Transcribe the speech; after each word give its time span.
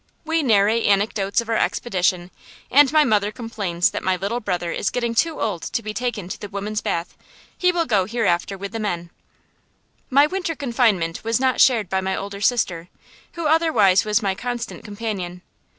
We 0.25 0.41
narrate 0.41 0.87
anecdotes 0.87 1.41
of 1.41 1.49
our 1.49 1.55
expedition, 1.57 2.31
and 2.71 2.91
my 2.91 3.03
mother 3.03 3.31
complains 3.31 3.91
that 3.91 4.01
my 4.01 4.15
little 4.15 4.39
brother 4.39 4.71
is 4.71 4.89
getting 4.89 5.13
too 5.13 5.39
old 5.39 5.61
to 5.61 5.83
be 5.83 5.93
taken 5.93 6.27
to 6.27 6.41
the 6.41 6.49
women's 6.49 6.81
bath. 6.81 7.15
He 7.55 7.71
will 7.71 7.85
go 7.85 8.05
hereafter 8.05 8.57
with 8.57 8.71
the 8.71 8.79
men. 8.79 9.11
[Illustration: 10.09 10.09
THE 10.09 10.15
MEAT 10.15 10.15
MARKET, 10.15 10.29
POLOTZK] 10.31 10.31
My 10.31 10.35
winter 10.35 10.55
confinement 10.55 11.23
was 11.23 11.39
not 11.39 11.61
shared 11.61 11.87
by 11.87 12.01
my 12.01 12.15
older 12.15 12.41
sister, 12.41 12.89
who 13.33 13.45
otherwise 13.45 14.03
was 14.03 14.23
my 14.23 14.33
constant 14.33 14.83
companion. 14.83 15.43